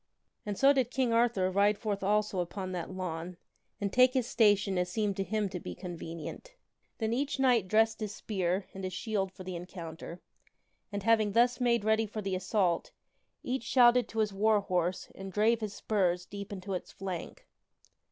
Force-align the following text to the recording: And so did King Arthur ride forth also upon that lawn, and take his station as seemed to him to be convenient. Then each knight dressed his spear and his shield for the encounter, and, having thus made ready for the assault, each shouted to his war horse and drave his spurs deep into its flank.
And 0.47 0.57
so 0.57 0.73
did 0.73 0.89
King 0.89 1.13
Arthur 1.13 1.51
ride 1.51 1.77
forth 1.77 2.01
also 2.01 2.39
upon 2.39 2.71
that 2.71 2.89
lawn, 2.89 3.37
and 3.79 3.93
take 3.93 4.15
his 4.15 4.25
station 4.25 4.79
as 4.79 4.89
seemed 4.91 5.15
to 5.17 5.23
him 5.23 5.47
to 5.49 5.59
be 5.59 5.75
convenient. 5.75 6.55
Then 6.97 7.13
each 7.13 7.37
knight 7.37 7.67
dressed 7.67 7.99
his 7.99 8.15
spear 8.15 8.65
and 8.73 8.83
his 8.83 8.93
shield 8.93 9.31
for 9.31 9.43
the 9.43 9.55
encounter, 9.55 10.19
and, 10.91 11.03
having 11.03 11.33
thus 11.33 11.61
made 11.61 11.83
ready 11.85 12.07
for 12.07 12.23
the 12.23 12.33
assault, 12.33 12.89
each 13.43 13.61
shouted 13.61 14.07
to 14.09 14.17
his 14.21 14.33
war 14.33 14.61
horse 14.61 15.09
and 15.13 15.31
drave 15.31 15.61
his 15.61 15.75
spurs 15.75 16.25
deep 16.25 16.51
into 16.51 16.73
its 16.73 16.91
flank. 16.91 17.45